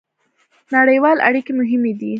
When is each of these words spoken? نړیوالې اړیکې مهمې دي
نړیوالې 0.75 1.21
اړیکې 1.27 1.51
مهمې 1.59 1.93
دي 1.99 2.09